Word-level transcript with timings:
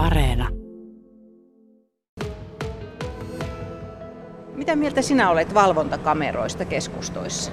Areena. 0.00 0.48
Mitä 4.54 4.76
mieltä 4.76 5.02
sinä 5.02 5.30
olet 5.30 5.54
valvontakameroista 5.54 6.64
keskustoissa? 6.64 7.52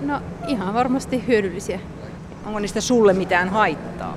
No 0.00 0.20
ihan 0.46 0.74
varmasti 0.74 1.26
hyödyllisiä. 1.26 1.80
Onko 2.46 2.58
niistä 2.58 2.80
sulle 2.80 3.12
mitään 3.12 3.48
haittaa? 3.48 4.16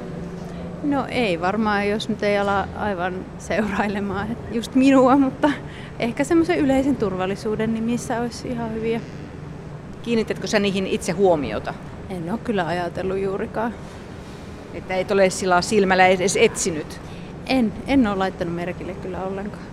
No 0.84 1.06
ei 1.10 1.42
varmaan, 1.42 1.90
jos 1.90 2.10
nyt 2.10 2.24
ei 2.24 2.38
ala 2.38 2.68
aivan 2.76 3.26
seurailemaan 3.38 4.38
just 4.52 4.76
minua, 4.76 5.18
mutta 5.18 5.52
ehkä 6.00 6.24
semmoisen 6.24 6.60
yleisen 6.60 6.96
turvallisuuden 6.96 7.74
nimissä 7.74 8.22
olisi 8.22 8.48
ihan 8.48 8.74
hyviä. 8.74 9.02
Kiinnitätkö 10.04 10.48
sä 10.48 10.60
niihin 10.60 10.88
itse 10.88 11.12
huomiota? 11.12 11.74
En 12.10 12.32
ole 12.32 12.40
kyllä 12.44 12.68
ajatellut 12.68 13.18
juurikaan. 13.18 13.74
Että 14.74 14.96
et 14.96 15.12
ole 15.12 15.30
sillä 15.30 15.62
silmällä 15.62 16.08
edes 16.08 16.38
etsinyt? 16.38 17.11
En, 17.52 17.74
en 17.88 18.08
ole 18.08 18.16
laittanut 18.16 18.56
merkille 18.56 18.94
kyllä 18.94 19.24
ollenkaan. 19.24 19.64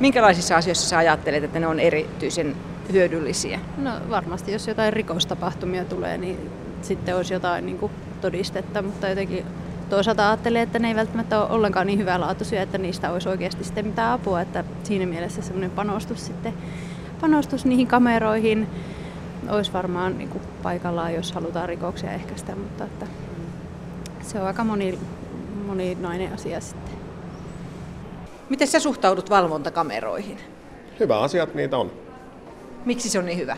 Minkälaisissa 0.00 0.56
asioissa 0.56 0.88
sä 0.88 0.98
ajattelet, 0.98 1.44
että 1.44 1.60
ne 1.60 1.66
on 1.66 1.80
erityisen 1.80 2.56
hyödyllisiä? 2.92 3.60
No 3.76 3.90
varmasti, 4.10 4.52
jos 4.52 4.68
jotain 4.68 4.92
rikostapahtumia 4.92 5.84
tulee, 5.84 6.18
niin 6.18 6.50
sitten 6.82 7.16
olisi 7.16 7.34
jotain 7.34 7.66
niin 7.66 7.78
kuin 7.78 7.92
todistetta, 8.20 8.82
mutta 8.82 9.08
jotenkin 9.08 9.44
toisaalta 9.90 10.28
ajattelee, 10.28 10.62
että 10.62 10.78
ne 10.78 10.88
ei 10.88 10.94
välttämättä 10.94 11.40
ole 11.40 11.50
ollenkaan 11.50 11.86
niin 11.86 11.98
hyvälaatuisia, 11.98 12.62
että 12.62 12.78
niistä 12.78 13.10
olisi 13.12 13.28
oikeasti 13.28 13.64
sitten 13.64 13.86
mitään 13.86 14.12
apua, 14.12 14.40
että 14.40 14.64
siinä 14.82 15.06
mielessä 15.06 15.42
semmoinen 15.42 15.70
panostus 15.70 16.26
sitten, 16.26 16.54
panostus 17.20 17.64
niihin 17.64 17.86
kameroihin 17.86 18.68
olisi 19.48 19.72
varmaan 19.72 20.18
niin 20.18 20.28
kuin 20.28 20.42
paikallaan, 20.62 21.14
jos 21.14 21.32
halutaan 21.32 21.68
rikoksia 21.68 22.12
ehkäistä, 22.12 22.56
mutta 22.56 22.84
että 22.84 23.06
se 24.22 24.40
on 24.40 24.46
aika 24.46 24.64
moni, 24.64 24.98
moninainen 25.74 26.32
asia 26.32 26.60
sitten. 26.60 26.94
Miten 28.48 28.68
sä 28.68 28.80
suhtaudut 28.80 29.30
valvontakameroihin? 29.30 30.38
Hyvä 31.00 31.20
asiat 31.20 31.54
niitä 31.54 31.78
on. 31.78 31.92
Miksi 32.84 33.08
se 33.08 33.18
on 33.18 33.26
niin 33.26 33.38
hyvä? 33.38 33.56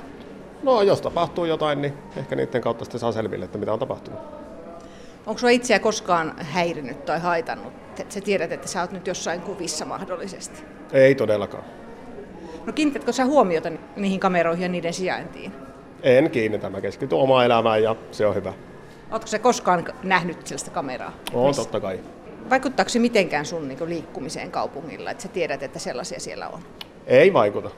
No, 0.63 0.83
jos 0.83 1.01
tapahtuu 1.01 1.45
jotain, 1.45 1.83
niin 1.83 1.93
ehkä 2.17 2.37
niiden 2.37 2.61
kautta 2.61 2.85
sitten 2.85 3.01
saa 3.01 3.13
selville, 3.13 3.45
että 3.45 3.59
mitä 3.59 3.73
on 3.73 3.79
tapahtunut. 3.79 4.21
Onko 5.27 5.39
sinua 5.39 5.51
itseä 5.51 5.79
koskaan 5.79 6.35
häirinnyt 6.39 7.05
tai 7.05 7.21
haitannut? 7.21 7.73
Että 8.01 8.15
sä 8.15 8.21
tiedät, 8.21 8.53
että 8.53 8.69
sä 8.69 8.81
oot 8.81 8.93
nyt 8.93 9.07
jossain 9.07 9.41
kuvissa 9.41 9.85
mahdollisesti. 9.85 10.63
Ei 10.93 11.15
todellakaan. 11.15 11.65
No 12.67 12.73
kiinnitätkö 12.73 13.13
sä 13.13 13.25
huomiota 13.25 13.71
niihin 13.97 14.21
kameroihin 14.21 14.63
ja 14.63 14.69
niiden 14.69 14.95
sijaintiin? 14.95 15.53
En 16.03 16.31
kiinnitä, 16.31 16.71
mä 16.71 16.81
keskityn 16.81 17.19
omaan 17.19 17.45
elämään 17.45 17.83
ja 17.83 17.97
se 18.11 18.27
on 18.27 18.35
hyvä. 18.35 18.53
Oletko 19.11 19.27
sä 19.27 19.39
koskaan 19.39 19.85
nähnyt 20.03 20.47
sellaista 20.47 20.71
kameraa? 20.71 21.13
On 21.35 21.55
totta 21.55 21.81
kai. 21.81 22.01
Vaikuttaako 22.51 22.89
se 22.89 22.99
mitenkään 22.99 23.47
sun 23.47 23.69
niin 23.69 23.79
liikkumiseen 23.89 24.51
kaupungilla, 24.51 25.11
että 25.11 25.23
sä 25.23 25.29
tiedät, 25.29 25.63
että 25.63 25.79
sellaisia 25.79 26.21
siellä 26.21 26.49
on? 26.49 26.61
Ei 27.07 27.33
vaikuta. 27.33 27.71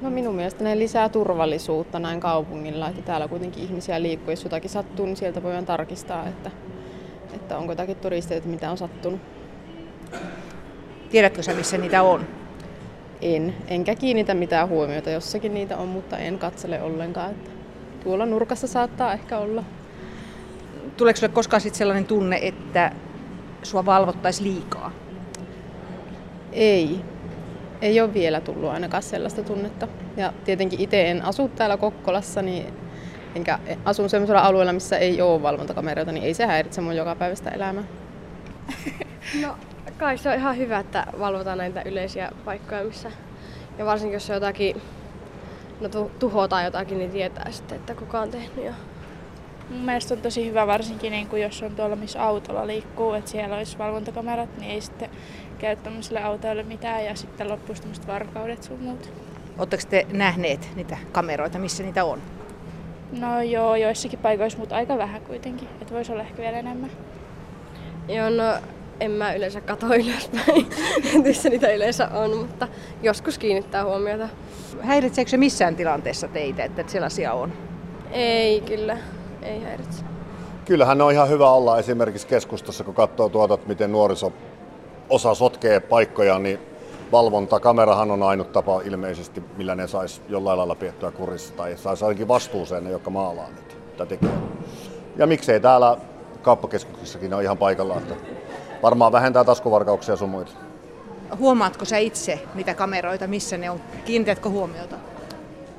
No 0.00 0.10
minun 0.10 0.34
mielestä 0.34 0.64
ne 0.64 0.78
lisää 0.78 1.08
turvallisuutta 1.08 1.98
näin 1.98 2.20
kaupungilla, 2.20 2.88
että 2.88 3.02
täällä 3.02 3.28
kuitenkin 3.28 3.64
ihmisiä 3.64 4.02
liikkuu. 4.02 4.30
Jos 4.30 4.44
jotakin 4.44 4.70
sattuu, 4.70 5.06
niin 5.06 5.16
sieltä 5.16 5.42
voidaan 5.42 5.66
tarkistaa, 5.66 6.26
että, 6.28 6.50
että 7.34 7.58
onko 7.58 7.72
jotakin 7.72 7.96
todisteita, 7.96 8.48
mitä 8.48 8.70
on 8.70 8.78
sattunut. 8.78 9.20
Tiedätkö 11.10 11.42
sä, 11.42 11.52
missä 11.52 11.78
niitä 11.78 12.02
on? 12.02 12.26
En, 13.22 13.54
enkä 13.68 13.94
kiinnitä 13.94 14.34
mitään 14.34 14.68
huomiota. 14.68 15.10
Jossakin 15.10 15.54
niitä 15.54 15.76
on, 15.76 15.88
mutta 15.88 16.18
en 16.18 16.38
katsele 16.38 16.82
ollenkaan. 16.82 17.30
Että 17.30 17.50
tuolla 18.04 18.26
nurkassa 18.26 18.66
saattaa 18.66 19.12
ehkä 19.12 19.38
olla. 19.38 19.64
Tuleeko 20.96 21.16
sinulle 21.16 21.34
koskaan 21.34 21.60
sit 21.60 21.74
sellainen 21.74 22.06
tunne, 22.06 22.38
että 22.42 22.92
sua 23.62 23.86
valvottaisiin 23.86 24.54
liikaa? 24.54 24.90
Ei. 26.52 27.00
Ei 27.82 28.00
ole 28.00 28.14
vielä 28.14 28.40
tullut 28.40 28.70
ainakaan 28.70 29.02
sellaista 29.02 29.42
tunnetta. 29.42 29.88
Ja 30.16 30.32
tietenkin 30.44 30.80
itse 30.80 31.10
en 31.10 31.24
asu 31.24 31.48
täällä 31.48 31.76
Kokkolassa, 31.76 32.42
niin 32.42 32.74
enkä 33.34 33.58
asun 33.84 34.10
sellaisella 34.10 34.40
alueella, 34.40 34.72
missä 34.72 34.98
ei 34.98 35.22
ole 35.22 35.42
valvontakameroita, 35.42 36.12
niin 36.12 36.24
ei 36.24 36.34
se 36.34 36.46
häiritse 36.46 36.80
mun 36.80 36.96
jokapäiväistä 36.96 37.50
elämää. 37.50 37.84
No 39.42 39.56
kai 39.98 40.18
se 40.18 40.28
on 40.28 40.34
ihan 40.34 40.56
hyvä, 40.56 40.78
että 40.78 41.06
valvotaan 41.18 41.58
näitä 41.58 41.82
yleisiä 41.84 42.30
paikkoja, 42.44 42.84
missä 42.84 43.10
ja 43.78 43.84
varsinkin 43.84 44.14
jos 44.14 44.28
jotakin, 44.28 44.82
no 45.80 45.88
tu- 45.88 46.10
tuhotaan 46.18 46.64
jotakin, 46.64 46.98
niin 46.98 47.10
tietää 47.10 47.50
sitten, 47.50 47.76
että 47.76 47.94
kuka 47.94 48.20
on 48.20 48.30
tehnyt. 48.30 48.64
Ja... 48.64 48.74
Mun 49.70 49.80
mielestä 49.80 50.14
on 50.14 50.20
tosi 50.20 50.46
hyvä 50.46 50.66
varsinkin, 50.66 51.12
niin 51.12 51.26
kuin 51.26 51.42
jos 51.42 51.62
on 51.62 51.76
tuolla, 51.76 51.96
missä 51.96 52.22
autolla 52.22 52.66
liikkuu, 52.66 53.12
että 53.12 53.30
siellä 53.30 53.56
olisi 53.56 53.78
valvontakamerat, 53.78 54.58
niin 54.58 54.70
ei 54.70 54.80
sitten 54.80 55.10
käy 55.58 55.76
tämmöisille 55.76 56.22
autoille 56.22 56.62
mitään 56.62 57.04
ja 57.04 57.14
sitten 57.14 57.48
loppuisi 57.48 57.82
tämmöiset 57.82 58.06
varkaudet 58.06 58.62
sun 58.62 58.80
muut. 58.80 59.12
Oletteko 59.58 59.82
te 59.90 60.06
nähneet 60.12 60.68
niitä 60.76 60.98
kameroita, 61.12 61.58
missä 61.58 61.82
niitä 61.82 62.04
on? 62.04 62.22
No 63.12 63.42
joo, 63.42 63.76
joissakin 63.76 64.18
paikoissa, 64.18 64.58
mutta 64.58 64.76
aika 64.76 64.98
vähän 64.98 65.20
kuitenkin. 65.20 65.68
Että 65.80 65.94
voisi 65.94 66.12
olla 66.12 66.22
ehkä 66.22 66.42
vielä 66.42 66.58
enemmän. 66.58 66.90
Joo, 68.08 68.30
no 68.30 68.44
en 69.00 69.10
mä 69.10 69.34
yleensä 69.34 69.60
kato 69.60 69.86
ylöspäin, 69.86 70.66
missä 71.24 71.48
niitä 71.48 71.72
yleensä 71.72 72.08
on, 72.08 72.36
mutta 72.36 72.68
joskus 73.02 73.38
kiinnittää 73.38 73.84
huomiota. 73.84 74.28
Häiritseekö 74.80 75.30
se 75.30 75.36
missään 75.36 75.76
tilanteessa 75.76 76.28
teitä, 76.28 76.64
että 76.64 76.84
sellaisia 76.86 77.32
on? 77.32 77.52
Ei 78.12 78.60
kyllä, 78.60 78.98
ei 79.44 79.62
häiritse. 79.62 80.04
Kyllähän 80.64 81.00
on 81.00 81.12
ihan 81.12 81.28
hyvä 81.28 81.50
olla 81.50 81.78
esimerkiksi 81.78 82.26
keskustassa, 82.26 82.84
kun 82.84 82.94
katsoo 82.94 83.28
tuota, 83.28 83.54
että 83.54 83.68
miten 83.68 83.92
nuoriso 83.92 84.32
osa 85.10 85.34
sotkee 85.34 85.80
paikkoja, 85.80 86.38
niin 86.38 86.60
valvontakamerahan 87.12 88.10
on 88.10 88.22
ainut 88.22 88.52
tapa 88.52 88.80
ilmeisesti, 88.80 89.42
millä 89.56 89.74
ne 89.74 89.86
saisi 89.86 90.20
jollain 90.28 90.58
lailla 90.58 90.74
piettyä 90.74 91.10
kurissa 91.10 91.54
tai 91.54 91.76
saisi 91.76 92.04
ainakin 92.04 92.28
vastuuseen 92.28 92.84
ne, 92.84 92.90
jotka 92.90 93.10
maalaa 93.10 93.48
niitä 93.48 94.06
tekee. 94.06 94.30
Ja 95.16 95.26
miksei 95.26 95.60
täällä 95.60 95.96
kauppakeskuksissakin 96.42 97.34
ole 97.34 97.42
ihan 97.42 97.58
paikallaan, 97.58 98.02
että 98.02 98.14
varmaan 98.82 99.12
vähentää 99.12 99.44
taskuvarkauksia 99.44 100.16
sun 100.16 100.28
muita. 100.28 100.52
Huomaatko 101.38 101.84
sä 101.84 101.98
itse 101.98 102.40
niitä 102.54 102.74
kameroita, 102.74 103.26
missä 103.26 103.56
ne 103.56 103.70
on? 103.70 103.80
Kiinnitätkö 104.04 104.48
huomiota? 104.48 104.96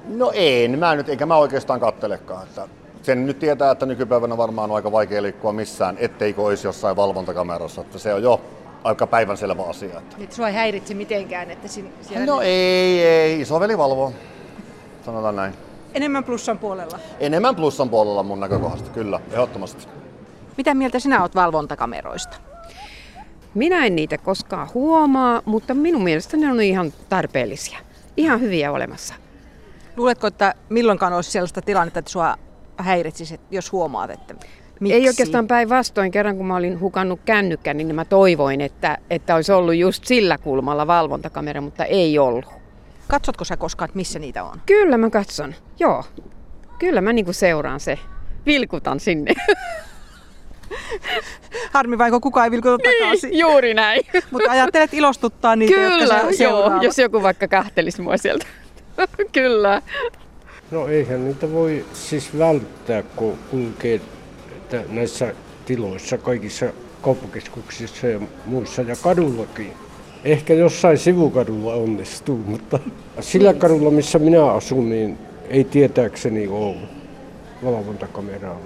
No 0.08 0.32
en, 0.34 0.80
mä 0.80 0.96
nyt, 0.96 1.10
eikä 1.10 1.26
mä 1.26 1.38
oikeastaan 1.38 1.80
kattelekaan. 1.80 2.44
Että 2.44 2.68
sen 3.06 3.26
nyt 3.26 3.40
tietää, 3.40 3.72
että 3.72 3.86
nykypäivänä 3.86 4.38
varmaan 4.38 4.70
on 4.72 4.76
aika 4.76 4.92
vaikea 4.92 5.22
liikkua 5.22 5.54
missään, 5.54 5.98
etteikö 6.00 6.42
olisi 6.42 6.68
jossain 6.68 6.96
valvontakamerassa. 6.96 7.82
Että 7.82 8.00
se 8.00 8.14
on 8.14 8.24
jo 8.24 8.42
aika 8.84 9.08
päivänselvä 9.08 9.64
asia. 9.64 9.98
Että. 9.98 10.16
Nyt 10.18 10.32
sua 10.32 10.48
ei 10.48 10.54
häiritse 10.54 10.94
mitenkään, 10.94 11.52
että 11.52 11.68
sin, 11.68 11.94
siellä... 12.02 12.26
No 12.26 12.42
ei, 12.42 13.04
ei, 13.04 13.42
isoveli 13.42 13.78
valvoo. 13.78 14.14
Sanotaan 15.06 15.36
näin. 15.36 15.54
Enemmän 15.94 16.24
plussan 16.24 16.60
puolella. 16.60 17.00
Enemmän 17.20 17.56
plussan 17.56 17.90
puolella 17.90 18.24
mun 18.24 18.40
näkökohdasta, 18.40 18.90
kyllä, 18.90 19.20
ehdottomasti. 19.32 19.88
Mitä 20.58 20.74
mieltä 20.74 21.00
sinä 21.00 21.22
olet 21.22 21.36
valvontakameroista? 21.36 22.38
Minä 23.54 23.86
en 23.86 23.96
niitä 23.96 24.18
koskaan 24.18 24.68
huomaa, 24.74 25.42
mutta 25.46 25.74
minun 25.74 26.04
mielestä 26.04 26.38
ne 26.38 26.52
on 26.52 26.62
ihan 26.62 26.94
tarpeellisia. 27.10 27.80
Ihan 28.18 28.42
hyviä 28.42 28.72
olemassa. 28.72 29.14
Luuletko, 29.98 30.28
että 30.28 30.54
milloinkaan 30.70 31.14
olisi 31.14 31.32
sellaista 31.32 31.62
tilannetta, 31.62 32.00
että 32.00 32.12
sua 32.12 32.38
häiritsisi, 32.78 33.40
jos 33.52 33.72
huomaat, 33.72 34.10
että 34.10 34.36
Miksi? 34.80 34.96
Ei 34.96 35.08
oikeastaan 35.08 35.48
päinvastoin. 35.48 36.12
Kerran 36.12 36.38
kun 36.38 36.46
mä 36.46 36.56
olin 36.56 36.80
hukannut 36.80 37.20
kännykän, 37.26 37.78
niin 37.78 37.96
mä 37.96 38.06
toivoin, 38.06 38.62
että, 38.62 38.98
että 39.10 39.36
olisi 39.36 39.52
ollut 39.52 39.76
just 39.76 40.06
sillä 40.06 40.38
kulmalla 40.38 40.88
valvontakamera, 40.88 41.62
mutta 41.62 41.86
ei 41.86 42.20
ollut. 42.20 42.46
Katsotko 43.08 43.44
sä 43.44 43.58
koskaan, 43.58 43.86
että 43.90 43.96
missä 43.96 44.20
niitä 44.20 44.44
on? 44.44 44.62
Kyllä 44.66 44.98
mä 44.98 45.10
katson, 45.10 45.56
joo. 45.80 46.04
Kyllä 46.80 47.02
mä 47.02 47.14
niinku 47.14 47.34
seuraan 47.34 47.80
se. 47.80 48.00
Vilkutan 48.46 49.00
sinne. 49.00 49.34
Harmi 51.74 51.98
vain, 51.98 52.12
kun 52.12 52.22
kukaan 52.22 52.46
ei 52.46 52.52
vilkuta 52.52 52.78
takaisin. 52.78 53.30
Niin, 53.30 53.40
juuri 53.40 53.74
näin. 53.74 54.02
Mutta 54.32 54.52
ajattelet 54.52 54.94
ilostuttaa 54.94 55.56
niitä, 55.56 55.74
Kyllä, 55.74 56.14
jotka 56.14 56.44
joo, 56.44 56.82
jos 56.82 57.00
joku 57.00 57.24
vaikka 57.24 57.48
kähtelisi 57.48 58.02
mua 58.02 58.18
sieltä. 58.18 58.46
Kyllä. 59.34 59.82
No 60.72 60.88
eihän 60.88 61.26
niitä 61.26 61.52
voi 61.52 61.86
siis 61.94 62.38
välttää, 62.38 63.04
kun 63.16 63.38
kulkee 63.52 64.02
että 64.66 64.94
näissä 64.94 65.34
tiloissa, 65.66 66.18
kaikissa 66.18 66.66
kauppakeskuksissa 67.02 68.08
ja 68.08 68.20
muissa 68.46 68.82
ja 68.82 68.96
kadullakin. 69.02 69.72
Ehkä 70.24 70.54
jossain 70.54 70.98
sivukadulla 70.98 71.74
onnistuu, 71.74 72.38
mutta 72.52 72.80
sillä 73.20 73.54
kadulla, 73.54 73.92
missä 73.92 74.20
minä 74.20 74.46
asun, 74.46 74.90
niin 74.90 75.18
ei 75.50 75.64
tietääkseni 75.64 76.48
ole 76.48 76.76
valvontakameraa. 77.64 78.60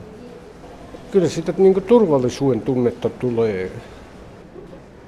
Kyllä 1.12 1.30
sitä 1.30 1.54
niin 1.58 1.84
turvallisuuden 1.84 2.62
tunnetta 2.62 3.10
tulee. 3.10 3.72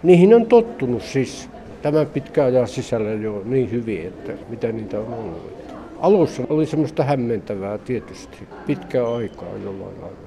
Niihin 0.03 0.33
on 0.33 0.45
tottunut 0.45 1.03
siis 1.03 1.49
tämän 1.81 2.07
pitkän 2.07 2.45
ajan 2.45 2.67
sisällä 2.67 3.09
jo 3.09 3.41
niin 3.45 3.71
hyvin, 3.71 4.07
että 4.07 4.31
mitä 4.49 4.71
niitä 4.71 4.99
on 4.99 5.13
ollut. 5.13 5.70
Alussa 6.01 6.43
oli 6.49 6.65
semmoista 6.65 7.03
hämmentävää 7.03 7.77
tietysti, 7.77 8.47
pitkää 8.65 9.15
aikaa 9.15 9.57
jollain 9.63 10.01
lailla. 10.01 10.17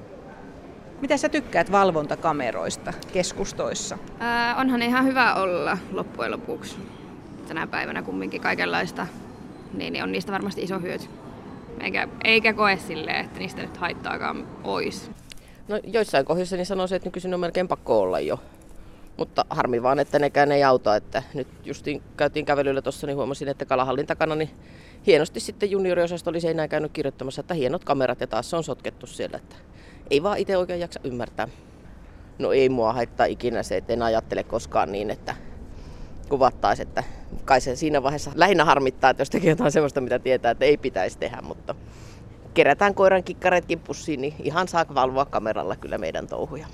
Mitä 1.01 1.17
sä 1.17 1.29
tykkäät 1.29 1.71
valvontakameroista 1.71 2.93
keskustoissa? 3.13 3.97
Ää, 4.19 4.55
onhan 4.55 4.81
ihan 4.81 5.05
hyvä 5.05 5.33
olla 5.33 5.77
loppujen 5.91 6.31
lopuksi. 6.31 6.77
Tänä 7.47 7.67
päivänä 7.67 8.01
kumminkin 8.01 8.41
kaikenlaista, 8.41 9.07
niin, 9.73 9.93
niin 9.93 10.03
on 10.03 10.11
niistä 10.11 10.31
varmasti 10.31 10.61
iso 10.61 10.79
hyöty. 10.79 11.05
Eikä, 11.79 12.07
eikä 12.23 12.53
koe 12.53 12.77
silleen, 12.77 13.25
että 13.25 13.39
niistä 13.39 13.61
nyt 13.61 13.77
haittaakaan 13.77 14.47
ois. 14.63 15.11
No 15.67 15.79
joissain 15.83 16.25
kohdissa 16.25 16.55
niin 16.55 16.65
sanoisin, 16.65 16.95
että 16.95 17.07
nykyisin 17.07 17.33
on 17.33 17.39
melkein 17.39 17.67
pakko 17.67 18.01
olla 18.01 18.19
jo. 18.19 18.39
Mutta 19.17 19.45
harmi 19.49 19.83
vaan, 19.83 19.99
että 19.99 20.19
nekään 20.19 20.51
ei 20.51 20.63
auta. 20.63 20.95
Että 20.95 21.23
nyt 21.33 21.47
justiin 21.63 22.01
käytiin 22.17 22.45
kävelyllä 22.45 22.81
tuossa, 22.81 23.07
niin 23.07 23.17
huomasin, 23.17 23.47
että 23.47 23.65
kalahallin 23.65 24.07
takana 24.07 24.35
niin 24.35 24.49
hienosti 25.07 25.39
sitten 25.39 25.71
junioriosasto 25.71 26.29
oli 26.29 26.41
seinään 26.41 26.69
käynyt 26.69 26.91
kirjoittamassa, 26.91 27.39
että 27.39 27.53
hienot 27.53 27.83
kamerat 27.83 28.21
ja 28.21 28.27
taas 28.27 28.49
se 28.49 28.55
on 28.55 28.63
sotkettu 28.63 29.07
siellä. 29.07 29.37
Että 29.37 29.55
ei 30.09 30.23
vaan 30.23 30.37
itse 30.37 30.57
oikein 30.57 30.79
jaksa 30.79 30.99
ymmärtää. 31.03 31.47
No 32.39 32.51
ei 32.51 32.69
mua 32.69 32.93
haittaa 32.93 33.25
ikinä 33.25 33.63
se, 33.63 33.77
että 33.77 33.93
en 33.93 34.01
ajattele 34.01 34.43
koskaan 34.43 34.91
niin, 34.91 35.09
että 35.11 35.35
kuvattaisiin, 36.29 36.87
että 36.87 37.03
kai 37.45 37.61
se 37.61 37.75
siinä 37.75 38.03
vaiheessa 38.03 38.31
lähinnä 38.35 38.65
harmittaa, 38.65 39.09
että 39.09 39.21
jos 39.21 39.29
tekee 39.29 39.49
jotain 39.49 39.71
sellaista, 39.71 40.01
mitä 40.01 40.19
tietää, 40.19 40.51
että 40.51 40.65
ei 40.65 40.77
pitäisi 40.77 41.17
tehdä, 41.17 41.41
mutta 41.41 41.75
kerätään 42.53 42.95
koiran 42.95 43.23
kikkareetkin 43.23 43.79
pussiin, 43.79 44.21
niin 44.21 44.33
ihan 44.43 44.67
saa 44.67 44.85
valvoa 44.95 45.25
kameralla 45.25 45.75
kyllä 45.75 45.97
meidän 45.97 46.27
touhuja. 46.27 46.67